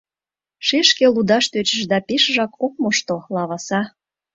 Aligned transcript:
—Шешке 0.67 1.05
лудаш 1.15 1.45
тӧчыш 1.51 1.81
да 1.91 1.97
пешыжак 2.07 2.51
ок 2.65 2.73
мошто, 2.81 3.15
лаваса. 3.33 3.81